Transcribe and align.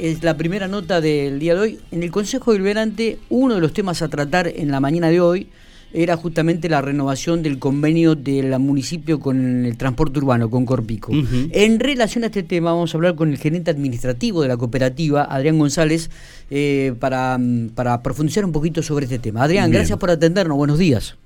es 0.00 0.22
la 0.22 0.36
primera 0.36 0.66
nota 0.66 1.00
del 1.00 1.38
día 1.38 1.54
de 1.54 1.60
hoy. 1.60 1.78
En 1.90 2.02
el 2.02 2.10
Consejo 2.10 2.52
Deliberante, 2.52 3.18
uno 3.28 3.54
de 3.54 3.60
los 3.60 3.72
temas 3.72 4.00
a 4.02 4.08
tratar 4.08 4.48
en 4.48 4.70
la 4.70 4.80
mañana 4.80 5.08
de 5.08 5.20
hoy 5.20 5.48
era 5.92 6.16
justamente 6.16 6.68
la 6.68 6.80
renovación 6.80 7.42
del 7.42 7.58
convenio 7.58 8.14
del 8.14 8.56
municipio 8.60 9.18
con 9.20 9.66
el 9.66 9.76
transporte 9.76 10.18
urbano, 10.20 10.48
con 10.48 10.64
Corpico. 10.64 11.12
En 11.12 11.80
relación 11.80 12.24
a 12.24 12.28
este 12.28 12.42
tema, 12.42 12.72
vamos 12.72 12.94
a 12.94 12.98
hablar 12.98 13.16
con 13.16 13.30
el 13.30 13.38
gerente 13.38 13.70
administrativo 13.70 14.40
de 14.42 14.48
la 14.48 14.56
cooperativa, 14.56 15.24
Adrián 15.24 15.58
González, 15.58 16.10
eh, 16.50 16.94
para, 16.98 17.38
para 17.74 18.02
profundizar 18.02 18.44
un 18.44 18.52
poquito 18.52 18.82
sobre 18.82 19.04
este 19.04 19.18
tema. 19.18 19.42
Adrián, 19.42 19.70
gracias 19.70 19.98
por 19.98 20.10
atendernos. 20.10 20.56
Buenos 20.56 20.78
días. 20.78 21.16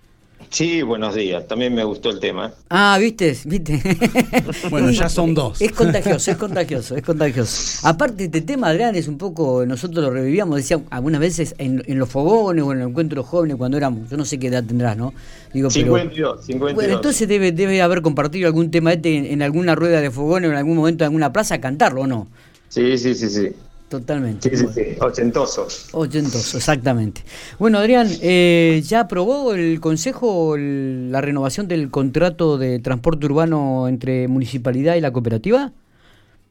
Sí, 0.51 0.83
buenos 0.83 1.15
días. 1.15 1.47
También 1.47 1.75
me 1.75 1.85
gustó 1.85 2.11
el 2.11 2.21
tema. 2.21 2.53
Ah, 2.71 2.97
viste, 3.01 3.37
viste. 3.45 3.81
bueno, 4.71 4.91
ya 4.91 5.09
son 5.09 5.35
dos. 5.35 5.61
Es 5.61 5.73
contagioso, 5.73 6.31
es 6.31 6.37
contagioso, 6.37 6.97
es 6.97 7.03
contagioso. 7.03 7.87
Aparte, 7.87 8.25
este 8.25 8.41
tema, 8.41 8.69
Adrián, 8.69 8.95
es 8.95 9.09
un 9.09 9.19
poco, 9.19 9.67
nosotros 9.67 10.05
lo 10.05 10.11
revivíamos, 10.11 10.57
decía 10.57 10.81
algunas 10.91 11.21
veces 11.21 11.55
en, 11.59 11.83
los 11.99 12.09
fogones 12.09 12.65
o 12.65 12.73
en 12.73 12.81
el 12.81 12.89
encuentro 12.89 13.17
de 13.17 13.23
los 13.23 13.27
jóvenes 13.29 13.57
cuando 13.57 13.77
éramos, 13.77 14.09
yo 14.11 14.17
no 14.17 14.25
sé 14.25 14.39
qué 14.39 14.49
edad 14.49 14.65
tendrás, 14.65 14.97
¿no? 14.97 15.13
Digo, 15.53 15.71
52, 15.71 16.45
52. 16.45 16.75
Bueno, 16.75 16.95
entonces 16.95 17.29
debe, 17.29 17.53
debe 17.53 17.83
haber 17.83 18.03
compartido 18.03 18.47
algún 18.47 18.71
tema 18.71 18.93
este 18.93 19.17
en, 19.17 19.27
en 19.27 19.43
alguna 19.43 19.75
rueda 19.75 20.01
de 20.01 20.11
fogones 20.11 20.49
o 20.49 20.53
en 20.53 20.59
algún 20.59 20.77
momento 20.77 21.05
en 21.05 21.07
alguna 21.07 21.33
plaza, 21.33 21.61
cantarlo, 21.61 22.03
¿o 22.03 22.07
no? 22.07 22.29
Sí, 22.69 22.99
sí, 22.99 23.15
sí, 23.15 23.29
sí. 23.29 23.51
Totalmente. 23.89 24.51
Sí, 24.51 24.57
sí, 24.57 24.67
sí, 24.75 24.97
ochentoso. 25.01 25.69
Ochentoso, 25.93 26.57
exactamente. 26.57 27.23
Bueno, 27.59 27.79
Adrián, 27.79 28.09
eh, 28.23 28.83
¿ya 28.85 29.01
aprobó 29.01 29.55
el 29.55 29.79
Consejo 29.81 30.57
la 30.57 31.21
renovación 31.21 31.69
del 31.69 31.91
contrato 31.91 32.59
de 32.59 32.79
transporte 32.79 33.27
urbano 33.27 33.87
entre 33.87 34.27
municipalidad 34.27 34.97
y 34.97 35.01
la 35.01 35.13
cooperativa? 35.13 35.73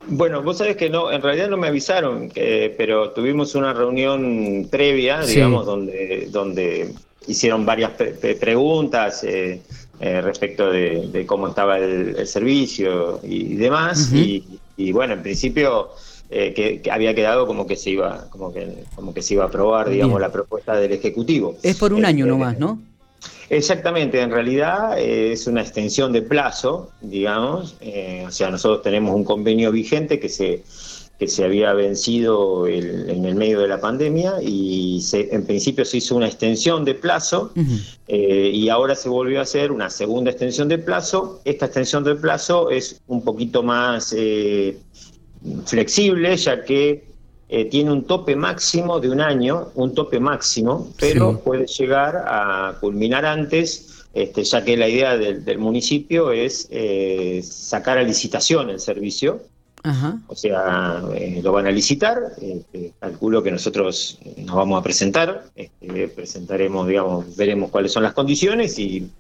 Bueno, 0.08 0.44
vos 0.44 0.58
sabés 0.58 0.78
que 0.78 0.90
no, 0.90 1.12
en 1.12 1.22
realidad 1.22 1.50
no 1.50 1.58
me 1.58 1.68
avisaron, 1.68 2.30
pero 2.34 3.12
tuvimos 3.12 3.56
una 3.56 3.74
reunión 3.74 4.68
previa, 4.70 5.22
digamos, 5.22 5.66
donde, 5.66 6.28
donde 6.30 6.94
hicieron 7.28 7.66
varias 7.66 7.92
preguntas 8.40 9.24
eh, 9.24 9.62
eh, 10.00 10.22
respecto 10.22 10.70
de, 10.70 11.24
cómo 11.26 11.48
estaba 11.48 11.78
el, 11.78 12.28
servicio 12.28 13.22
y 13.24 13.56
demás. 13.56 14.12
y 14.14 14.92
bueno, 14.92 15.14
en 15.14 15.22
principio 15.22 15.92
eh, 16.36 16.82
que, 16.82 16.90
había 16.90 17.14
quedado 17.14 17.46
como 17.46 17.68
que 17.68 17.76
se 17.76 17.92
iba, 17.92 18.28
como 18.32 18.52
que, 18.52 18.86
como 18.96 19.14
que 19.14 19.22
se 19.22 19.36
iba 19.36 19.44
a 19.44 19.48
aprobar, 19.48 19.90
digamos, 19.90 20.20
la 20.20 20.32
propuesta 20.32 20.76
del 20.76 20.92
Ejecutivo. 20.92 21.56
Es 21.62 21.78
por 21.78 21.94
un 21.94 22.06
año 22.06 22.26
este, 22.26 22.32
nomás, 22.32 22.58
¿no? 22.58 22.82
Exactamente, 23.50 24.20
en 24.20 24.32
realidad 24.32 24.98
eh, 24.98 25.34
es 25.34 25.46
una 25.46 25.62
extensión 25.62 26.12
de 26.12 26.24
plazo, 26.24 26.90
digamos, 27.02 27.76
eh, 27.82 28.26
o 28.28 28.32
sea, 28.32 28.50
nosotros 28.50 28.82
tenemos 28.82 29.16
un 29.16 29.24
convenio 29.24 29.72
vigente 29.72 30.20
que 30.20 30.30
se 30.30 30.64
que 31.20 31.28
se 31.28 31.46
había 31.46 31.72
vencido 31.74 32.68
en 32.68 33.24
el 33.24 33.36
medio 33.36 33.62
de 33.62 33.68
la 33.68 33.80
pandemia 33.80 34.42
y 34.42 35.00
se, 35.02 35.34
en 35.34 35.46
principio 35.46 35.86
se 35.86 35.98
hizo 35.98 36.16
una 36.16 36.26
extensión 36.26 36.84
de 36.84 36.96
plazo 36.96 37.54
y 38.08 38.68
ahora 38.68 38.96
se 38.96 39.10
volvió 39.10 39.40
a 39.40 39.44
hacer 39.44 39.72
una 39.72 39.92
segunda 39.92 40.32
extensión 40.32 40.68
de 40.68 40.80
plazo. 40.80 41.40
Esta 41.46 41.68
extensión 41.68 42.04
de 42.04 42.16
plazo 42.16 42.72
es 42.72 43.00
un 43.08 43.24
poquito 43.24 43.62
más 43.62 44.14
flexible, 45.66 46.36
ya 46.38 46.64
que 46.64 47.04
eh, 47.50 47.66
tiene 47.66 47.92
un 47.92 48.06
tope 48.06 48.36
máximo 48.36 49.00
de 49.00 49.10
un 49.10 49.22
año, 49.22 49.70
un 49.76 49.94
tope 49.94 50.20
máximo, 50.20 50.92
pero 51.00 51.40
puede 51.40 51.68
llegar 51.68 52.24
a 52.28 52.78
culminar 52.80 53.26
antes, 53.26 54.06
este, 54.14 54.44
ya 54.44 54.64
que 54.64 54.78
la 54.78 54.88
idea 54.88 55.18
del, 55.18 55.58
municipio 55.60 56.32
es 56.32 56.68
eh, 56.72 57.42
sacar 57.44 57.98
a 57.98 58.04
licitación 58.04 58.70
el 58.70 58.80
servicio. 58.80 59.42
O 60.28 60.36
sea, 60.36 61.04
eh, 61.14 61.42
lo 61.44 61.52
van 61.52 61.68
a 61.68 61.72
licitar, 61.72 62.18
este, 62.42 62.94
calculo 63.00 63.44
que 63.44 63.52
nosotros 63.52 64.18
nos 64.38 64.56
vamos 64.56 64.80
a 64.80 64.84
presentar, 64.84 65.44
este, 65.56 66.08
presentaremos, 66.08 66.88
digamos, 66.88 67.36
veremos 67.36 67.70
cuáles 67.70 67.92
son 67.92 68.04
las 68.04 68.14
condiciones 68.14 68.80
y 68.80 69.12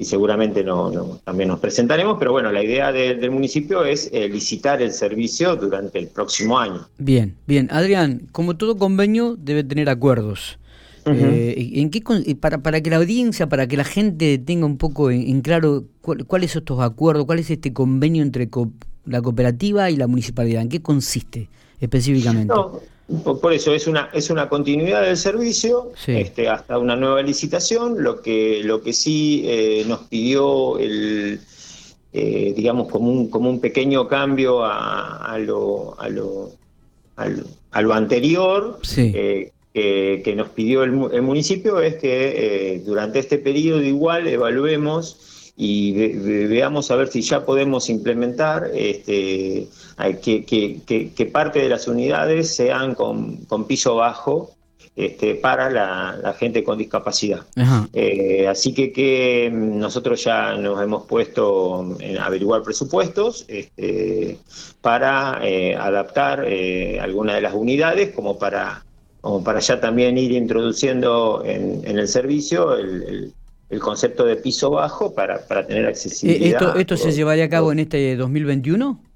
y 0.00 0.04
seguramente 0.04 0.62
no, 0.62 1.20
también 1.24 1.48
nos 1.48 1.58
presentaremos, 1.58 2.16
pero 2.20 2.30
bueno, 2.30 2.52
la 2.52 2.62
idea 2.62 2.92
del 2.92 3.30
municipio 3.32 3.84
es 3.84 4.08
eh, 4.12 4.28
licitar 4.28 4.80
el 4.80 4.92
servicio 4.92 5.56
durante 5.56 5.98
el 5.98 6.06
próximo 6.06 6.56
año. 6.56 6.86
Bien, 6.98 7.34
bien. 7.48 7.68
Adrián, 7.72 8.28
como 8.30 8.56
todo 8.56 8.76
convenio 8.76 9.34
debe 9.36 9.64
tener 9.64 9.88
acuerdos. 9.88 10.58
Eh, 11.04 11.70
¿en 11.74 11.90
qué, 11.90 12.02
para, 12.36 12.58
para 12.58 12.80
que 12.82 12.90
la 12.90 12.96
audiencia, 12.96 13.48
para 13.48 13.66
que 13.66 13.78
la 13.78 13.84
gente 13.84 14.38
tenga 14.38 14.66
un 14.66 14.76
poco 14.76 15.10
en, 15.10 15.40
claro 15.40 15.84
cuáles 16.02 16.52
son 16.52 16.60
estos 16.60 16.80
acuerdos, 16.80 17.24
cuál 17.24 17.38
es 17.38 17.50
este 17.50 17.72
convenio 17.72 18.22
entre 18.22 18.48
la 19.06 19.22
cooperativa 19.22 19.90
y 19.90 19.96
la 19.96 20.06
municipalidad, 20.06 20.62
¿en 20.62 20.68
qué 20.68 20.82
consiste 20.82 21.48
específicamente? 21.80 22.52
Por 23.08 23.54
eso 23.54 23.72
es 23.72 23.86
una 23.86 24.10
es 24.12 24.28
una 24.28 24.50
continuidad 24.50 25.02
del 25.02 25.16
servicio 25.16 25.92
este, 26.06 26.48
hasta 26.48 26.78
una 26.78 26.94
nueva 26.94 27.22
licitación. 27.22 28.02
Lo 28.02 28.20
que 28.20 28.60
lo 28.62 28.82
que 28.82 28.92
sí 28.92 29.44
eh, 29.46 29.84
nos 29.86 30.00
pidió 30.00 30.78
el 30.78 31.40
eh, 32.12 32.52
digamos 32.54 32.88
como 32.88 33.10
un 33.10 33.30
como 33.30 33.48
un 33.48 33.60
pequeño 33.60 34.08
cambio 34.08 34.62
a, 34.62 35.38
lo, 35.38 35.98
a 35.98 36.08
lo, 36.10 36.52
a 37.16 37.82
lo 37.82 37.94
anterior 37.94 38.78
eh, 38.98 39.52
que, 39.72 40.34
nos 40.36 40.50
pidió 40.50 40.82
el, 40.82 40.92
municipio 41.22 41.80
es 41.80 41.94
que 41.96 42.82
durante 42.84 43.20
este 43.20 43.38
periodo 43.38 43.82
igual 43.82 44.26
evaluemos 44.26 45.37
y 45.60 45.92
veamos 46.46 46.88
a 46.92 46.94
ver 46.94 47.08
si 47.08 47.20
ya 47.20 47.44
podemos 47.44 47.90
implementar 47.90 48.70
este, 48.72 49.66
que, 50.22 51.30
parte 51.32 51.58
de 51.58 51.68
las 51.68 51.88
unidades 51.88 52.54
sean 52.54 52.94
con, 52.94 53.44
piso 53.66 53.96
bajo 53.96 54.52
este, 54.94 55.34
para 55.34 55.68
la, 55.68 56.32
gente 56.38 56.62
con 56.62 56.78
discapacidad. 56.78 57.40
Eh, 57.92 58.46
así 58.46 58.72
que, 58.72 58.92
que 58.92 59.50
nosotros 59.52 60.22
ya 60.22 60.54
nos 60.54 60.80
hemos 60.80 61.06
puesto 61.06 61.96
en 61.98 62.18
averiguar 62.18 62.62
presupuestos 62.62 63.44
este, 63.48 64.38
para 64.80 65.40
eh, 65.42 65.74
adaptar 65.74 66.44
eh, 66.46 67.00
algunas 67.00 67.34
de 67.34 67.40
las 67.40 67.54
unidades 67.54 68.14
como 68.14 68.38
para, 68.38 68.84
como 69.20 69.42
para 69.42 69.58
ya 69.58 69.80
también 69.80 70.16
ir 70.16 70.30
introduciendo 70.30 71.42
en, 71.44 71.82
el 71.84 72.06
servicio 72.06 72.76
el 72.76 73.02
el 73.02 73.32
concepto 73.80 74.24
de 74.24 74.36
piso 74.36 74.70
bajo 74.70 75.14
para, 75.14 75.46
para 75.46 75.66
tener 75.66 75.84
eh, 75.84 75.88
accesibilidad. 75.88 76.62
¿Esto, 76.62 76.78
esto 76.78 76.96
se 76.96 77.12
llevaría 77.12 77.44
a 77.44 77.48
cabo 77.48 77.70
en 77.72 77.80
este 77.80 78.16
2021? 78.16 79.07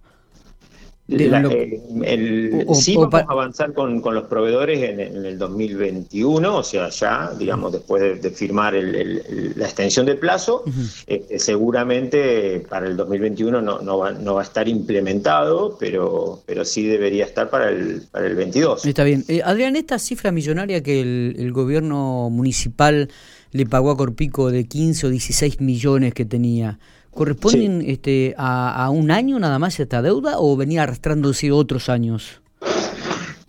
Eh, 1.09 2.65
sí, 2.75 2.97
vamos 2.97 3.15
a 3.15 3.27
avanzar 3.29 3.73
con, 3.75 4.01
los 4.03 4.25
proveedores 4.25 4.83
en, 4.83 5.01
el 5.01 5.37
2021, 5.37 6.57
o 6.57 6.63
sea, 6.63 6.89
ya, 6.91 7.33
digamos, 7.37 7.73
después 7.73 8.23
de, 8.23 8.31
firmar 8.31 8.75
la 8.75 9.65
extensión 9.65 10.07
de 10.07 10.15
plazo, 10.15 10.65
este, 11.07 11.39
seguramente 11.39 12.65
para 12.69 12.87
el 12.87 12.97
2021 12.97 13.61
no, 13.61 13.81
no, 13.81 13.99
va, 13.99 14.13
no 14.13 14.35
va 14.35 14.43
a 14.43 14.45
estar 14.45 14.69
implementado, 14.69 15.77
pero, 15.79 16.41
pero 16.47 16.65
sí 16.65 16.87
debería 16.87 17.25
estar 17.25 17.51
para 17.51 17.71
el, 17.71 18.03
para 18.11 18.27
el 18.27 18.37
22. 18.37 18.87
Está 18.87 19.05
bien. 19.05 19.25
Eh, 19.29 19.43
Adrián, 19.45 19.77
esta 19.77 19.99
cifra 19.99 20.31
millonaria 20.31 20.83
que 20.83 21.01
el 21.01 21.53
gobierno 21.53 22.31
municipal 22.31 23.09
le 23.53 23.67
pagó 23.67 23.91
a 23.91 23.97
Corpico 23.97 24.51
de 24.51 24.67
15 24.67 25.07
o 25.07 25.11
16 25.11 25.61
millones 25.61 26.15
que 26.15 26.25
tenía, 26.25 26.79
¿corresponden 27.12 27.83
este, 27.87 28.34
a, 28.37 28.91
un 28.91 29.11
año 29.11 29.39
nada 29.39 29.59
más 29.59 29.78
esta 29.78 30.03
deuda 30.03 30.39
o 30.39 30.56
venía 30.56 30.83
arrastrándose 30.83 31.53
otros 31.53 31.89
años? 31.89 32.41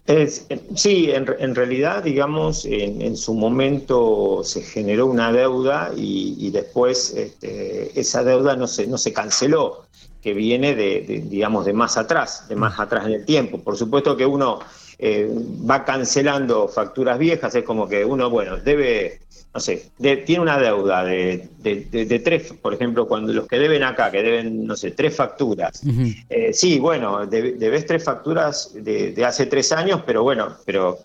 Es, 0.06 0.47
sí, 0.75 1.09
en, 1.12 1.56
realidad, 1.56 2.03
digamos, 2.03 2.66
en, 2.66 3.16
su 3.16 3.34
momento 3.34 4.41
se 4.44 4.62
generó 4.62 5.06
una 5.07 5.31
deuda 5.31 5.91
y, 5.96 6.52
después 6.52 7.13
este, 7.16 7.97
esa 8.00 8.23
deuda 8.23 8.56
no 8.56 8.68
se, 8.68 8.85
no 8.85 8.97
se 8.97 9.13
canceló, 9.13 9.85
que 10.22 10.34
viene 10.34 10.75
de, 10.75 11.23
digamos, 11.29 11.66
de 11.66 11.73
más 11.73 11.97
atrás, 11.97 12.47
de 12.50 12.56
más 12.56 12.79
atrás 12.79 13.06
en 13.06 13.13
el 13.13 13.25
tiempo. 13.25 13.59
Por 13.59 13.78
supuesto 13.78 14.16
que 14.16 14.25
uno 14.25 14.59
eh, 14.97 15.29
va 15.69 15.84
cancelando 15.85 16.67
facturas 16.67 17.17
viejas, 17.17 17.53
es 17.55 17.63
como 17.63 17.87
que 17.87 18.05
uno, 18.05 18.29
bueno, 18.29 18.57
debe 18.57 19.19
no 19.53 19.59
sé, 19.59 19.91
tiene 20.25 20.40
una 20.40 20.57
deuda 20.57 21.03
de, 21.03 21.47
de, 21.59 22.19
tres, 22.19 22.53
por 22.59 22.73
ejemplo, 22.73 23.07
cuando 23.07 23.31
los 23.34 23.47
que 23.47 23.59
deben 23.59 23.84
acá, 23.84 24.09
que 24.09 24.23
deben, 24.23 24.66
no 24.66 24.75
sé, 24.75 24.91
tres 24.91 25.16
facturas. 25.16 25.84
Eh, 26.28 26.51
sí, 26.53 26.79
bueno, 26.79 27.28
debes 27.28 27.85
tres 27.85 28.03
facturas 28.03 28.72
de, 28.73 29.13
hace 29.23 29.45
tres 29.45 29.72
años, 29.72 30.01
pero 30.07 30.23
bueno, 30.23 30.57
pero, 30.66 30.97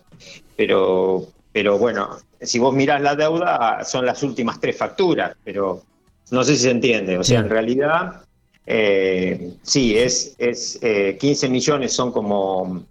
pero, 0.55 1.27
pero 1.53 1.77
bueno, 1.77 2.17
si 2.41 2.57
vos 2.57 2.73
mirás 2.73 3.01
la 3.01 3.15
deuda, 3.15 3.83
son 3.85 4.03
las 4.07 4.23
últimas 4.23 4.59
tres 4.59 4.75
facturas, 4.75 5.35
pero 5.43 5.83
no 6.31 6.43
sé 6.43 6.55
si 6.55 6.63
se 6.63 6.71
entiende. 6.71 7.19
O 7.19 7.23
sea, 7.23 7.41
en 7.41 7.49
realidad, 7.49 8.23
eh, 8.65 9.53
sí, 9.61 9.95
es, 9.95 10.33
es 10.39 10.79
15 10.81 11.45
eh, 11.45 11.49
millones 11.49 11.93
son 11.93 12.11
como, 12.11 12.83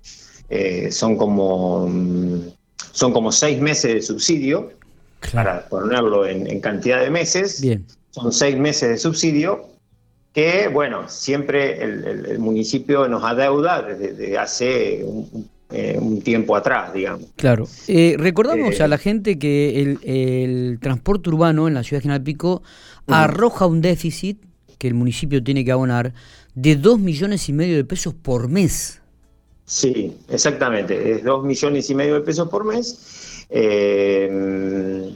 son 0.91 1.17
como, 1.17 1.91
son 2.93 3.13
como 3.13 3.33
seis 3.33 3.61
meses 3.61 3.95
de 3.95 4.03
subsidio 4.03 4.73
para 5.33 5.69
ponerlo 5.69 6.27
en, 6.27 6.61
cantidad 6.61 7.01
de 7.01 7.11
meses. 7.11 7.63
Son 8.11 8.33
seis 8.33 8.57
meses 8.57 8.89
de 8.89 8.99
subsidio 8.99 9.67
que, 10.33 10.69
bueno, 10.69 11.09
siempre 11.09 11.83
el, 11.83 12.39
municipio 12.39 13.09
nos 13.09 13.25
adeuda 13.25 13.83
desde, 13.83 14.39
hace, 14.39 15.05
un 15.05 16.23
tiempo 16.23 16.57
atrás, 16.57 16.95
digamos. 16.95 17.27
Claro. 17.37 17.69
Eh, 17.89 18.17
recordamos 18.19 18.81
a 18.81 18.89
la 18.89 18.99
gente 18.99 19.39
que 19.39 19.97
el, 20.05 20.79
transporte 20.81 21.29
urbano 21.29 21.69
en 21.69 21.75
la 21.75 21.83
ciudad 21.83 21.99
de 21.99 22.03
General 22.03 22.23
Pico 22.23 22.63
arroja 23.07 23.67
un 23.67 23.81
déficit 23.81 24.43
que 24.79 24.89
el 24.89 24.95
municipio 24.95 25.43
tiene 25.43 25.65
que 25.65 25.73
abonar 25.73 26.15
de 26.55 26.77
2 26.77 27.01
millones 27.01 27.49
y 27.49 27.53
medio 27.53 27.77
de 27.77 27.85
pesos 27.85 28.15
por 28.15 28.49
mes. 28.49 28.98
Sí, 29.69 30.17
exactamente, 30.31 31.13
es 31.13 31.23
2 31.23 31.45
millones 31.45 31.91
y 31.91 31.95
medio 31.95 32.15
de 32.15 32.21
pesos 32.23 32.49
por 32.49 32.65
mes. 32.65 33.45
Eh, 33.51 35.13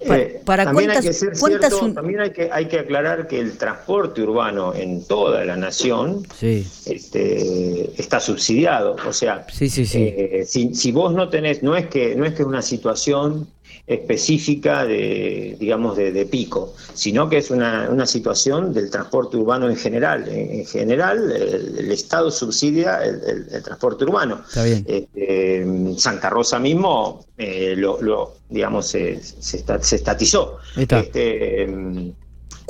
eh, 0.00 0.40
para, 0.44 0.64
también 0.64 0.90
hay 0.90 1.02
que 1.02 1.12
ser 1.12 1.36
cierto, 1.36 1.92
también 1.92 2.20
hay 2.20 2.30
que, 2.30 2.48
hay 2.50 2.66
que 2.66 2.78
aclarar 2.78 3.26
que 3.26 3.38
el 3.38 3.58
transporte 3.58 4.22
urbano 4.22 4.74
en 4.74 5.04
toda 5.04 5.44
la 5.44 5.56
nación 5.56 6.26
este, 6.40 8.00
está 8.00 8.20
subsidiado. 8.20 8.96
O 9.06 9.12
sea, 9.12 9.44
eh, 9.60 10.44
si, 10.46 10.74
si, 10.74 10.92
vos 10.92 11.12
no 11.12 11.28
tenés, 11.28 11.62
no 11.62 11.76
es 11.76 11.88
que 11.88 12.16
no 12.16 12.24
es 12.24 12.32
que 12.32 12.42
es 12.42 12.48
una 12.48 12.62
situación 12.62 13.48
específica 13.88 14.84
de, 14.84 15.56
digamos, 15.58 15.96
de, 15.96 16.26
pico, 16.26 16.74
sino 16.92 17.28
que 17.28 17.38
es 17.38 17.50
una, 17.50 17.88
una, 17.90 18.06
situación 18.06 18.74
del 18.74 18.90
transporte 18.90 19.38
urbano 19.38 19.70
en 19.70 19.76
general. 19.76 20.28
En, 20.28 20.66
general, 20.66 21.32
el, 21.32 21.90
Estado 21.90 22.30
subsidia 22.30 23.02
el, 23.02 23.62
transporte 23.62 24.04
urbano. 24.04 24.42
Está 24.46 24.64
bien. 24.64 24.84
Este, 24.86 25.66
Santa 25.96 26.28
Rosa 26.28 26.58
mismo 26.58 27.24
eh, 27.38 27.74
lo, 27.76 28.00
lo, 28.02 28.34
digamos, 28.50 28.88
se, 28.88 29.22
se, 29.22 29.56
estatizó. 29.56 30.58
Este, 30.76 31.66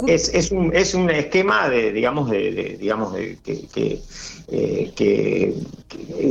es, 0.06 0.32
es, 0.32 0.52
un, 0.52 0.74
es 0.74 0.94
un 0.94 1.10
esquema 1.10 1.68
de, 1.68 1.92
digamos, 1.92 2.30
de, 2.30 2.76
digamos, 2.78 3.12
de, 3.14 3.38
que, 3.42 4.00
eh, 4.48 4.92
que, 4.94 5.54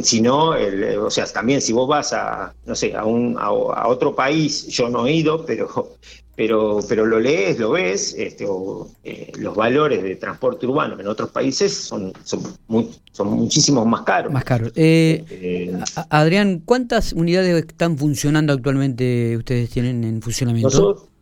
si 0.04 0.22
no, 0.22 0.54
o 1.02 1.10
sea, 1.10 1.26
también 1.26 1.62
si 1.62 1.74
vos 1.74 1.88
vas 1.88 2.14
a, 2.14 2.54
no 2.66 2.76
sé, 2.76 2.96
a, 2.96 3.04
un, 3.06 3.36
a, 3.38 3.52
otro 3.88 4.16
país, 4.16 4.68
yo 4.68 4.90
no 4.90 5.06
he 5.06 5.14
ido, 5.14 5.46
pero, 5.46 5.96
pero, 6.36 6.80
pero 6.88 7.06
lo 7.06 7.20
lees, 7.20 7.60
lo 7.60 7.72
ves, 7.72 8.16
este, 8.18 8.48
eh, 9.04 9.32
los 9.38 9.56
valores 9.56 10.02
de 10.02 10.16
transporte 10.16 10.66
urbano 10.66 11.00
en 11.00 11.08
otros 11.08 11.30
países 11.32 11.76
son, 11.76 12.14
son, 12.24 12.42
son 13.12 13.30
muchísimos 13.32 13.86
más 13.86 14.04
caros. 14.04 14.32
Más 14.32 14.46
caros. 14.46 14.72
Eh, 14.76 15.78
Adrián, 16.10 16.62
¿cuántas 16.64 17.12
unidades 17.12 17.66
están 17.68 17.98
funcionando 17.98 18.54
actualmente 18.54 19.36
ustedes 19.36 19.70
tienen 19.70 20.04
en 20.06 20.22
funcionamiento? 20.22 20.70
Nosotros 20.70 21.17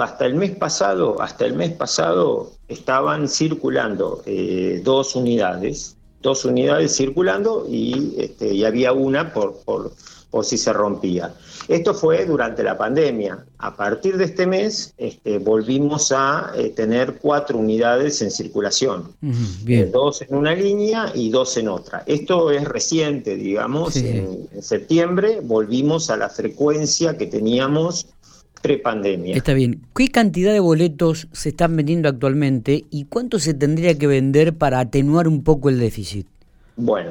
hasta 0.00 0.26
el 0.26 0.34
mes 0.34 0.56
pasado, 0.56 1.20
hasta 1.20 1.46
el 1.46 1.54
mes 1.54 1.72
pasado 1.72 2.52
estaban 2.66 3.28
circulando 3.28 4.22
eh, 4.26 4.80
dos 4.84 5.14
unidades, 5.14 5.96
dos 6.20 6.44
unidades 6.44 6.96
circulando 6.96 7.64
y, 7.68 8.14
este, 8.18 8.52
y 8.52 8.64
había 8.64 8.92
una 8.92 9.32
por, 9.32 9.54
por, 9.64 9.92
por, 10.30 10.44
si 10.44 10.58
se 10.58 10.72
rompía. 10.72 11.34
Esto 11.68 11.94
fue 11.94 12.24
durante 12.26 12.62
la 12.62 12.76
pandemia. 12.76 13.44
A 13.58 13.76
partir 13.76 14.16
de 14.16 14.24
este 14.24 14.46
mes 14.46 14.92
este, 14.96 15.38
volvimos 15.38 16.12
a 16.12 16.52
eh, 16.56 16.70
tener 16.70 17.18
cuatro 17.18 17.58
unidades 17.58 18.20
en 18.22 18.30
circulación, 18.30 19.14
eh, 19.66 19.88
dos 19.92 20.22
en 20.22 20.34
una 20.34 20.54
línea 20.54 21.12
y 21.14 21.30
dos 21.30 21.56
en 21.56 21.68
otra. 21.68 22.02
Esto 22.06 22.50
es 22.50 22.64
reciente, 22.64 23.36
digamos, 23.36 23.96
en, 23.96 24.48
en 24.52 24.62
septiembre 24.62 25.40
volvimos 25.42 26.10
a 26.10 26.16
la 26.16 26.28
frecuencia 26.28 27.16
que 27.16 27.26
teníamos 27.26 28.06
prepandemia. 28.60 29.36
Está 29.36 29.54
bien. 29.54 29.82
¿Qué 29.94 30.08
cantidad 30.08 30.52
de 30.52 30.60
boletos 30.60 31.28
se 31.32 31.50
están 31.50 31.76
vendiendo 31.76 32.08
actualmente 32.08 32.84
y 32.90 33.04
cuánto 33.04 33.38
se 33.38 33.54
tendría 33.54 33.96
que 33.96 34.06
vender 34.06 34.54
para 34.54 34.80
atenuar 34.80 35.28
un 35.28 35.42
poco 35.42 35.68
el 35.68 35.78
déficit? 35.78 36.26
Bueno, 36.78 37.10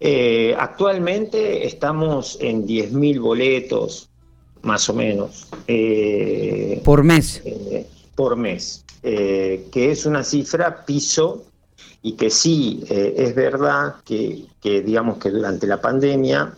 eh, 0.00 0.56
actualmente 0.58 1.66
estamos 1.66 2.38
en 2.40 2.66
10.000 2.66 3.20
boletos, 3.20 4.08
más 4.62 4.88
o 4.88 4.94
menos. 4.94 5.46
Eh, 5.68 6.80
¿Por 6.82 7.04
mes? 7.04 7.42
Eh, 7.44 7.86
por 8.14 8.36
mes, 8.36 8.82
que 9.02 9.68
es 9.72 10.06
una 10.06 10.24
cifra 10.24 10.86
piso 10.86 11.44
y 12.02 12.12
que 12.12 12.30
sí 12.30 12.82
es 12.88 13.34
verdad 13.34 13.96
que, 14.04 14.44
que, 14.60 14.82
digamos 14.82 15.18
que 15.18 15.30
durante 15.30 15.66
la 15.66 15.80
pandemia, 15.80 16.54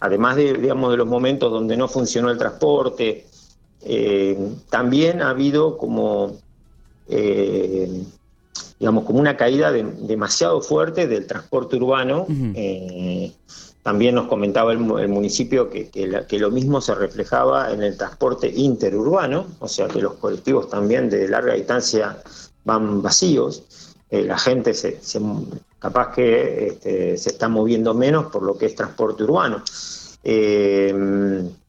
además 0.00 0.36
de, 0.36 0.54
digamos, 0.54 0.90
de 0.92 0.96
los 0.98 1.06
momentos 1.06 1.50
donde 1.50 1.76
no 1.76 1.88
funcionó 1.88 2.30
el 2.30 2.38
transporte, 2.38 3.25
eh, 3.88 4.36
también 4.68 5.22
ha 5.22 5.30
habido 5.30 5.78
como, 5.78 6.36
eh, 7.08 8.02
digamos, 8.80 9.04
como 9.04 9.20
una 9.20 9.36
caída 9.36 9.70
demasiado 9.70 10.60
fuerte 10.60 11.06
del 11.06 11.26
transporte 11.26 11.76
urbano. 11.76 12.26
Eh, 12.28 13.32
también 13.84 14.16
nos 14.16 14.26
comentaba 14.26 14.72
el, 14.72 14.78
municipio 14.80 15.70
que, 15.70 15.88
que, 15.88 16.38
lo 16.40 16.50
mismo 16.50 16.80
se 16.80 16.96
reflejaba 16.96 17.72
en 17.72 17.84
el 17.84 17.96
transporte 17.96 18.48
interurbano, 18.48 19.46
o 19.60 19.68
sea 19.68 19.86
que 19.86 20.02
los 20.02 20.14
colectivos 20.14 20.68
también 20.68 21.08
de 21.08 21.28
larga 21.28 21.54
distancia 21.54 22.18
van 22.64 23.00
vacíos. 23.00 23.62
la 24.10 24.36
gente 24.36 24.74
se, 24.74 24.98
capaz 25.78 26.12
que 26.16 26.66
este, 26.66 27.16
se 27.16 27.30
está 27.30 27.48
moviendo 27.48 27.94
menos 27.94 28.26
por 28.32 28.42
lo 28.42 28.58
que 28.58 28.66
es 28.66 28.74
transporte 28.74 29.22
urbano. 29.22 29.62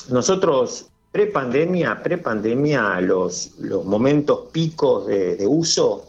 nosotros 0.09 0.87
Pre-pandemia, 1.11 2.01
pre-pandemia, 2.03 3.01
los, 3.01 3.51
los 3.59 3.85
momentos 3.85 4.49
picos 4.51 5.07
de, 5.07 5.45
uso, 5.47 6.05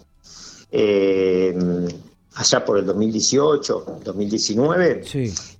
eh, 0.71 1.57
allá 2.35 2.65
por 2.65 2.79
el 2.79 2.87
2018, 2.87 4.01
2019, 4.05 5.03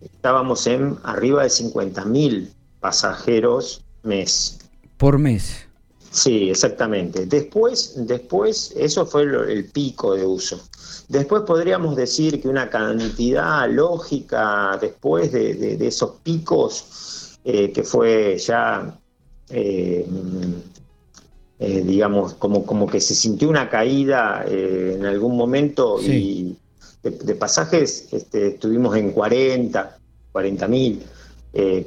estábamos 0.01 0.67
en 0.67 0.97
arriba 1.03 1.45
de 1.45 1.49
50.000 1.49 2.49
pasajeros 2.81 3.83
mes. 4.03 4.59
Por 4.97 5.19
mes. 5.19 5.69
Sí, 6.11 6.51
exactamente. 6.51 7.27
Después, 7.27 7.95
después 7.97 8.73
eso 8.77 9.07
fue 9.07 9.23
el, 9.23 9.67
pico 9.67 10.15
de 10.15 10.25
uso. 10.25 10.61
Después 11.09 11.43
podríamos 11.43 11.97
decir 11.97 12.41
que 12.41 12.49
una 12.49 12.71
cantidad 12.71 13.69
lógica 13.71 14.79
después 14.81 15.33
de, 15.33 15.77
esos 15.87 16.13
picos, 16.23 17.39
eh, 17.45 17.73
que 17.73 17.83
fue 17.83 18.39
ya 18.39 18.99
eh, 19.51 20.07
eh, 21.59 21.83
digamos, 21.85 22.35
como, 22.35 22.65
como 22.65 22.87
que 22.87 23.01
se 23.01 23.15
sintió 23.15 23.49
una 23.49 23.69
caída 23.69 24.45
eh, 24.47 24.95
en 24.97 25.07
algún 25.07 25.37
momento 25.37 26.01
y 26.01 26.57
de, 27.03 27.35
pasajes 27.35 28.09
este, 28.13 28.49
estuvimos 28.49 28.97
en 28.97 29.13
40, 29.13 29.99
40 30.33 30.69
mil, 30.69 31.03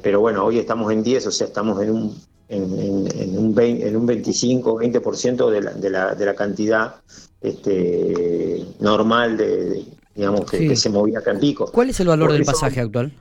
pero 0.02 0.20
bueno, 0.20 0.44
hoy 0.44 0.58
estamos 0.58 0.92
en 0.92 1.02
10, 1.02 1.26
o 1.26 1.30
sea, 1.30 1.46
estamos 1.46 1.80
en 1.80 1.90
un, 1.90 2.20
en, 2.48 3.38
un, 3.38 3.54
20, 3.54 3.88
en 3.88 3.96
un 3.96 4.06
25, 4.06 4.80
20% 4.80 5.50
de 5.50 5.60
la, 5.60 5.70
de, 5.72 5.90
la, 5.90 6.14
de 6.14 6.26
la 6.26 6.34
cantidad 6.34 6.96
este, 7.40 8.66
normal 8.80 9.36
de, 9.36 9.84
digamos, 10.14 10.50
que, 10.50 10.76
se 10.76 10.90
movía 10.90 11.20
acá 11.20 11.30
en 11.30 11.40
Pico. 11.40 11.70
¿Cuál 11.72 11.90
es 11.90 12.00
el 12.00 12.08
valor 12.08 12.32
del 12.32 12.44
pasaje 12.44 12.80
actual? 12.80 13.12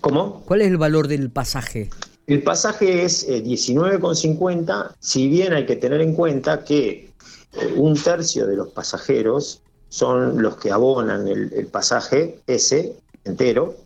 ¿Cómo? 0.00 0.42
¿Cuál 0.44 0.62
es 0.62 0.68
el 0.68 0.78
valor 0.78 1.08
del 1.08 1.30
pasaje? 1.30 1.90
El 2.26 2.42
pasaje 2.42 3.04
es 3.04 3.28
19,50, 3.28 4.86
eh, 4.90 4.94
si 5.00 5.28
bien 5.28 5.52
hay 5.52 5.66
que 5.66 5.76
tener 5.76 6.00
en 6.00 6.14
cuenta 6.14 6.64
que 6.64 7.12
eh, 7.52 7.74
un 7.76 7.94
tercio 7.94 8.46
de 8.46 8.56
los 8.56 8.68
pasajeros 8.68 9.60
son 9.88 10.40
los 10.40 10.56
que 10.56 10.70
abonan 10.70 11.28
el, 11.28 11.66
pasaje 11.66 12.40
ese 12.46 12.96
entero. 13.24 13.76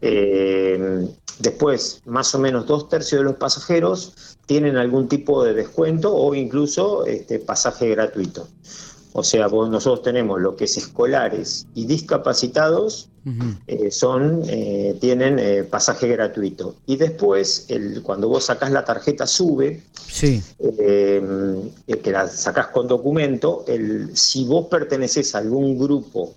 Eh, 0.00 1.08
después, 1.38 2.00
más 2.06 2.34
o 2.34 2.38
menos 2.38 2.66
dos 2.66 2.88
tercios 2.88 3.20
de 3.20 3.24
los 3.24 3.36
pasajeros 3.36 4.36
tienen 4.46 4.76
algún 4.76 5.08
tipo 5.08 5.44
de 5.44 5.54
descuento 5.54 6.14
o 6.14 6.34
incluso 6.34 7.04
este, 7.06 7.38
pasaje 7.38 7.90
gratuito. 7.90 8.48
O 9.16 9.22
sea, 9.22 9.46
nosotros 9.46 10.02
tenemos 10.02 10.40
lo 10.40 10.56
que 10.56 10.64
es 10.64 10.76
escolares 10.76 11.68
y 11.72 11.86
discapacitados, 11.86 13.10
eh, 13.68 13.92
son, 13.92 14.42
eh, 14.48 14.98
tienen 15.00 15.38
eh, 15.38 15.62
pasaje 15.62 16.08
gratuito. 16.08 16.74
Y 16.84 16.96
después, 16.96 17.66
el, 17.68 18.02
cuando 18.02 18.28
vos 18.28 18.46
sacás 18.46 18.72
la 18.72 18.84
tarjeta 18.84 19.24
SUBE, 19.24 19.84
sí. 20.08 20.42
que 20.58 22.10
la 22.10 22.26
sacás 22.26 22.66
con 22.66 22.88
documento, 22.88 23.64
el, 23.68 24.16
si 24.16 24.46
vos 24.46 24.66
perteneces 24.66 25.36
a 25.36 25.38
algún 25.38 25.78
grupo 25.78 26.34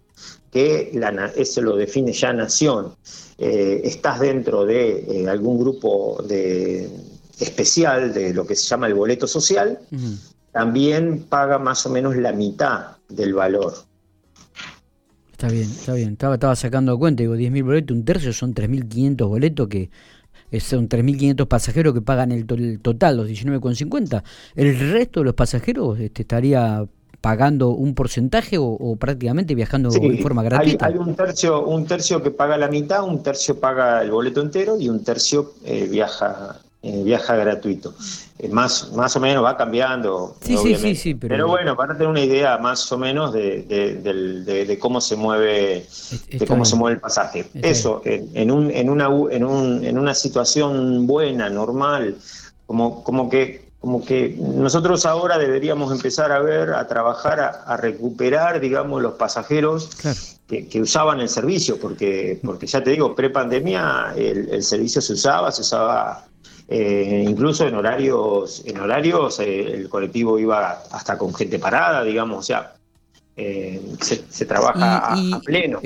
que 0.52 0.92
la, 0.94 1.32
eso 1.36 1.64
lo 1.64 1.78
define 1.78 2.14
ya 2.14 2.32
Nación, 2.32 2.94
estás 3.40 4.20
dentro 4.20 4.68
de 4.68 5.26
algún 5.28 5.60
grupo 5.60 6.24
de, 6.28 6.88
especial 7.40 8.14
de 8.14 8.36
lo 8.36 8.46
que 8.46 8.56
se 8.56 8.68
llama 8.68 8.86
el 8.86 8.94
boleto 8.94 9.26
social, 9.28 9.80
también 10.58 11.20
paga 11.30 11.60
más 11.60 11.86
o 11.86 11.90
menos 11.92 12.16
la 12.16 12.32
mitad 12.32 12.98
del 13.10 13.36
valor. 13.36 13.76
Está 15.32 15.50
bien, 15.50 15.66
está 15.66 15.94
bien. 15.94 16.14
Estaba, 16.14 16.34
estaba 16.34 16.56
sacando 16.56 16.98
cuenta, 16.98 17.22
digo, 17.22 17.36
10.000 17.36 17.64
boletos, 17.64 17.96
un 17.96 18.04
tercio 18.04 18.34
son 18.34 18.56
3.500 18.56 19.28
boletos 19.28 19.68
que 19.68 19.92
son 20.60 20.90
3.500 20.90 21.48
pasajeros 21.48 21.94
que 21.94 22.02
pagan 22.02 22.32
el, 22.32 22.48
total, 22.82 23.18
los 23.18 23.30
19,50. 23.30 24.24
El 24.56 24.80
resto 24.94 25.20
de 25.20 25.26
los 25.26 25.36
pasajeros 25.36 26.00
este, 26.00 26.24
estaría 26.24 26.84
pagando 27.22 27.70
un 27.70 27.94
porcentaje 27.94 28.58
o, 28.60 28.96
prácticamente 28.96 29.54
viajando 29.54 29.92
en 29.94 30.18
forma 30.24 30.42
gratuita. 30.42 30.88
Hay, 30.88 30.96
un 30.96 31.16
tercio, 31.16 31.68
un 31.68 31.86
tercio 31.86 32.24
que 32.24 32.32
paga 32.32 32.58
la 32.58 32.68
mitad, 32.68 33.04
un 33.04 33.22
tercio 33.22 33.60
paga 33.60 34.02
el 34.02 34.10
boleto 34.10 34.42
entero 34.42 34.76
y 34.80 34.90
un 34.90 35.04
tercio 35.04 35.54
eh, 35.64 35.88
viaja 35.88 36.62
eh, 36.88 37.04
viaja 37.04 37.36
gratuito. 37.36 37.94
Eh, 38.40 38.48
más, 38.48 38.94
más 38.94 39.14
o 39.18 39.20
menos 39.20 39.44
va 39.44 39.58
cambiando. 39.58 40.38
Sí, 40.40 40.56
sí, 40.56 40.76
sí, 40.76 40.96
sí, 40.96 41.16
pero... 41.16 41.46
bueno, 41.46 41.76
para 41.76 41.94
tener 41.94 42.08
una 42.08 42.22
idea 42.22 42.58
más 42.60 42.90
o 42.94 42.98
menos 42.98 43.34
de, 43.34 43.64
de, 43.64 44.80
cómo 44.80 45.02
se 45.02 45.18
mueve, 45.18 45.86
de 46.32 46.48
cómo 46.48 46.64
se 46.64 46.78
mueve 46.78 46.96
el 46.96 47.02
pasaje. 47.02 47.46
Eso, 47.56 48.02
en, 48.06 48.52
un, 48.52 48.72
en, 48.72 48.90
una, 48.90 49.08
en, 49.08 49.44
un, 49.44 49.84
en 49.84 49.98
una 49.98 50.14
situación 50.14 51.06
buena, 51.08 51.50
normal, 51.50 52.16
como, 52.66 53.04
como 53.04 53.30
que 53.30 53.68
como 53.80 54.04
que 54.04 54.36
nosotros 54.40 55.06
ahora 55.06 55.38
deberíamos 55.38 55.92
empezar 55.92 56.32
a 56.32 56.40
ver, 56.40 56.74
a 56.74 56.88
trabajar, 56.88 57.64
a, 57.66 57.78
recuperar, 57.78 58.60
digamos, 58.60 59.02
los 59.02 59.14
pasajeros 59.14 59.90
que, 60.48 60.82
usaban 60.82 61.20
el 61.20 61.30
servicio, 61.30 61.80
porque, 61.80 62.40
porque 62.44 62.66
ya 62.66 62.84
te 62.84 62.90
digo, 62.90 63.16
pre-pandemia 63.16 64.14
el, 64.16 64.50
el, 64.50 64.64
servicio 64.64 65.00
se 65.00 65.14
usaba, 65.14 65.52
se 65.52 65.62
usaba 65.62 66.28
eh, 66.70 67.26
incluso 67.26 67.66
en 67.66 67.76
horarios, 67.76 68.62
en 68.66 68.78
horarios 68.80 69.40
eh, 69.40 69.74
el 69.74 69.88
colectivo 69.88 70.38
iba 70.38 70.72
hasta 70.92 71.18
con 71.18 71.34
gente 71.34 71.60
parada, 71.60 72.04
digamos, 72.04 72.40
o 72.40 72.42
sea, 72.42 72.74
eh, 73.38 73.80
se, 74.02 74.46
trabaja 74.46 75.14
a, 75.14 75.40
pleno. 75.46 75.80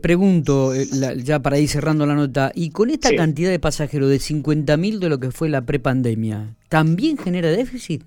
pregunto, 0.00 0.72
ya 0.74 1.38
para 1.38 1.58
ir 1.58 1.68
cerrando 1.68 2.04
la 2.04 2.14
nota, 2.14 2.50
y 2.52 2.70
con 2.70 2.90
esta 2.90 3.14
cantidad 3.14 3.50
de 3.50 3.60
pasajeros 3.60 4.10
de 4.10 4.16
50.000 4.16 4.98
de 4.98 5.08
lo 5.08 5.20
que 5.20 5.30
fue 5.30 5.48
la 5.48 5.60
prepandemia, 5.60 6.56
¿también 6.68 7.16
genera 7.16 7.50
déficit? 7.50 8.02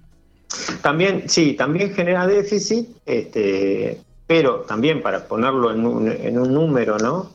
También, 0.82 1.30
sí, 1.30 1.54
también 1.54 1.94
genera 1.94 2.28
déficit, 2.28 2.90
este, 3.06 4.02
pero 4.26 4.66
también 4.68 5.02
para 5.02 5.26
ponerlo 5.28 5.72
en 5.72 5.86
un, 5.86 6.12
en 6.12 6.40
un 6.40 6.54
número, 6.54 6.98
¿no? 6.98 7.32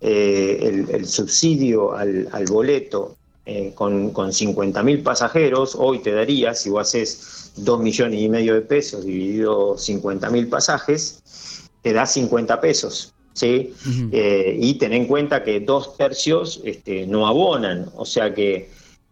el, 0.00 1.06
subsidio 1.06 1.96
al, 1.96 2.28
al 2.30 2.44
boleto 2.44 3.15
eh, 3.48 3.70
con, 3.76 4.10
con 4.10 4.30
50.000 4.30 5.04
pasajeros, 5.04 5.76
hoy 5.78 6.00
te 6.00 6.10
daría, 6.10 6.52
si 6.52 6.68
vos 6.68 6.80
haces 6.80 7.52
2 7.58 7.80
millones 7.80 8.20
y 8.20 8.28
medio 8.28 8.54
de 8.54 8.62
pesos 8.62 9.04
dividido 9.04 9.76
50.000 9.76 10.48
pasajes, 10.48 11.68
te 11.80 11.92
da 11.92 12.06
50 12.06 12.60
pesos. 12.60 13.14
¿sí? 13.34 13.72
Eh, 14.10 14.58
y 14.60 14.74
ten 14.74 14.92
en 14.92 15.06
cuenta 15.06 15.44
que 15.44 15.60
dos 15.60 15.96
tercios 15.96 16.60
este, 16.64 17.06
no 17.06 17.28
abonan, 17.28 17.88
o 17.94 18.04
sea 18.04 18.34
que, 18.34 18.68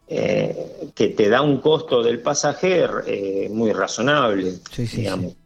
eh, 0.08 0.90
que 0.96 1.10
te 1.10 1.28
da 1.28 1.40
un 1.40 1.58
costo 1.58 2.02
del 2.02 2.18
pasaje 2.18 2.88
muy 3.50 3.72
razonable, 3.72 4.54
digamos. 4.76 5.36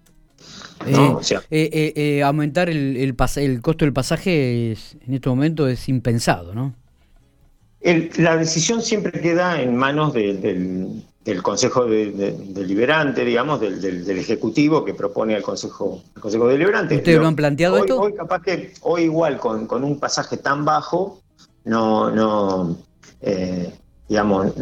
aumentar 2.25 2.71
el, 2.71 2.97
el, 2.97 3.17
el, 3.37 3.61
costo 3.61 3.85
del 3.85 3.93
pasaje 3.93 4.73
en 4.73 5.13
este 5.15 5.29
momento 5.29 5.69
es 5.69 5.91
impensado, 5.91 6.55
¿no? 6.55 6.75
La 7.81 8.37
decisión 8.37 8.83
siempre 8.83 9.21
queda 9.21 9.61
en 9.61 9.77
manos 9.77 10.13
del, 10.13 11.03
Consejo 11.43 11.85
Deliberante, 11.85 13.25
digamos, 13.25 13.61
del, 13.61 14.19
Ejecutivo 14.19 14.85
que 14.85 14.95
propone 14.95 15.35
al 15.35 15.43
Consejo, 15.43 16.03
Consejo 16.19 16.49
Deliberante. 16.49 16.97
¿Ustedes 16.97 17.19
lo, 17.19 17.27
han 17.27 17.37
planteado 17.37 17.75
hoy, 17.77 17.81
esto? 17.83 18.01
Hoy 18.01 18.15
capaz 18.15 18.43
que, 18.43 18.73
hoy 18.81 19.03
igual, 19.03 19.39
con, 19.39 19.85
un 19.85 20.01
pasaje 20.01 20.39
tan 20.39 20.65
bajo, 20.65 21.21
no, 21.65 22.11
no, 22.11 22.77
eh, 23.21 23.73
digamos, 24.09 24.53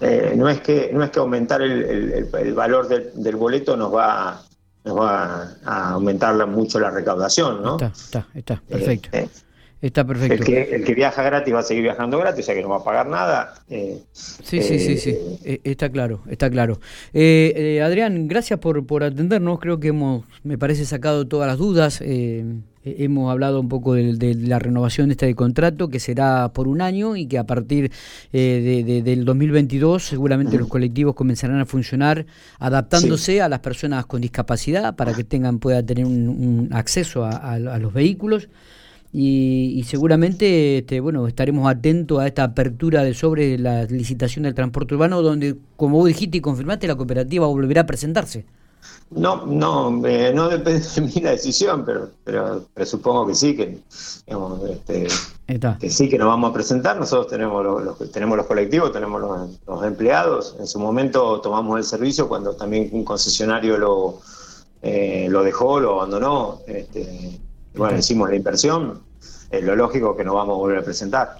eh, 0.00 0.32
no 0.36 0.48
es 0.48 0.60
que 0.60 0.90
no 0.92 1.04
es 1.04 1.10
que 1.10 1.18
aumentar 1.18 1.60
el, 1.60 2.24
valor 2.54 2.88
del, 2.88 3.36
boleto 3.36 3.76
nos 3.76 3.94
va 3.94 4.42
nos 4.82 4.98
va 4.98 5.52
a 5.64 5.90
aumentar 5.90 6.46
mucho 6.46 6.80
la 6.80 6.90
recaudación, 6.90 7.62
¿no? 7.62 7.74
Está, 7.74 7.92
está, 7.94 8.26
está, 8.34 8.62
perfecto. 8.66 9.10
Eh, 9.12 9.28
Está 9.80 10.06
perfecto. 10.06 10.34
El 10.34 10.44
que, 10.44 10.74
el 10.74 10.84
que, 10.84 10.94
viaja 10.94 11.22
gratis 11.22 11.54
va 11.54 11.60
a 11.60 11.62
seguir 11.62 11.84
viajando 11.84 12.18
gratis, 12.18 12.44
o 12.44 12.46
sea 12.46 12.54
que 12.54 12.62
no 12.62 12.68
va 12.68 12.76
a 12.76 12.84
pagar 12.84 13.06
nada. 13.06 13.54
Eh, 13.70 14.02
sí, 14.12 14.60
sí, 14.60 14.78
sí, 14.78 14.98
sí, 14.98 15.10
eh, 15.10 15.38
eh, 15.42 15.60
está 15.64 15.88
claro, 15.88 16.20
está 16.28 16.50
claro. 16.50 16.80
Adrián, 17.14 18.28
gracias 18.28 18.58
por, 18.58 18.84
por 18.84 19.04
atendernos, 19.04 19.58
creo 19.58 19.80
que 19.80 19.88
hemos, 19.88 20.24
me 20.42 20.58
parece, 20.58 20.84
sacado 20.84 21.26
todas 21.26 21.48
las 21.48 21.56
dudas. 21.56 22.02
hemos 22.02 23.32
hablado 23.32 23.58
un 23.58 23.70
poco 23.70 23.94
de, 23.94 24.34
la 24.34 24.58
renovación 24.58 25.08
de 25.08 25.12
este 25.12 25.34
contrato, 25.34 25.88
que 25.88 25.98
será 25.98 26.52
por 26.52 26.68
un 26.68 26.82
año 26.82 27.16
y 27.16 27.26
que 27.26 27.38
a 27.38 27.44
partir 27.44 27.90
de, 28.32 29.02
del 29.02 29.24
2022 29.24 30.04
seguramente 30.04 30.58
los 30.58 30.68
colectivos 30.68 31.14
comenzarán 31.14 31.58
a 31.58 31.64
funcionar 31.64 32.26
adaptándose 32.58 33.40
a 33.40 33.48
las 33.48 33.60
personas 33.60 34.04
con 34.04 34.20
discapacidad 34.20 34.94
para 34.94 35.14
que 35.14 35.24
tengan 35.24 35.58
puedan 35.58 35.86
tener 35.86 36.04
un, 36.04 36.68
acceso 36.70 37.24
a 37.24 37.58
los 37.78 37.94
vehículos 37.94 38.50
y, 39.12 39.82
seguramente 39.88 40.78
este, 40.78 41.00
bueno 41.00 41.26
estaremos 41.26 41.68
atentos 41.68 42.20
a 42.20 42.28
esta 42.28 42.44
apertura 42.44 43.02
de 43.02 43.14
sobre 43.14 43.58
la 43.58 43.84
licitación 43.84 44.44
del 44.44 44.54
transporte 44.54 44.94
urbano 44.94 45.20
donde 45.20 45.56
como 45.76 45.98
vos 45.98 46.06
dijiste 46.06 46.38
y 46.38 46.40
confirmaste 46.40 46.86
la 46.86 46.94
cooperativa 46.94 47.46
volverá 47.46 47.82
a 47.82 47.86
presentarse. 47.86 48.46
No 49.10 49.44
no 49.46 50.06
eh, 50.06 50.32
no 50.32 50.48
depende 50.48 50.86
de 50.94 51.00
mí 51.00 51.12
la 51.20 51.30
decisión 51.32 51.84
pero 51.84 52.10
pero, 52.24 52.86
supongo 52.86 53.26
que 53.26 53.34
sí 53.34 53.56
que 53.56 53.80
este, 54.70 55.08
que 55.80 55.90
sí 55.90 56.08
que 56.08 56.16
nos 56.16 56.28
vamos 56.28 56.50
a 56.50 56.54
presentar. 56.54 56.96
Nosotros 56.96 57.26
tenemos 57.26 57.64
los, 57.64 58.12
tenemos 58.12 58.36
los 58.36 58.46
colectivos 58.46 58.92
tenemos 58.92 59.20
los, 59.66 59.84
empleados. 59.84 60.54
En 60.60 60.68
su 60.68 60.78
momento 60.78 61.40
tomamos 61.40 61.78
el 61.78 61.84
servicio 61.84 62.28
cuando 62.28 62.54
también 62.54 62.88
un 62.92 63.04
concesionario 63.04 63.76
lo 63.76 64.20
eh, 64.82 65.26
lo 65.28 65.42
dejó 65.42 65.80
lo 65.80 66.00
abandonó 66.00 66.60
este, 66.68 67.40
bueno, 67.74 67.98
hicimos 67.98 68.28
la 68.28 68.36
inversión, 68.36 69.00
es 69.50 69.64
lo 69.64 69.76
lógico 69.76 70.16
que 70.16 70.24
nos 70.24 70.34
vamos 70.34 70.54
a 70.54 70.58
volver 70.58 70.78
a 70.78 70.82
presentar. 70.82 71.36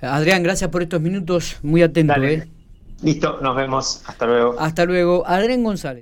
Adrián, 0.00 0.42
gracias 0.42 0.70
por 0.70 0.82
estos 0.82 1.00
minutos, 1.00 1.56
muy 1.62 1.82
atento. 1.82 2.14
¿eh? 2.22 2.46
Listo, 3.02 3.38
nos 3.42 3.56
vemos, 3.56 4.02
hasta 4.06 4.26
luego. 4.26 4.56
Hasta 4.58 4.84
luego. 4.84 5.26
Adrián 5.26 5.62
González. 5.62 5.94